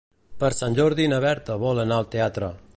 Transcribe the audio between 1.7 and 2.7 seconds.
anar al teatre.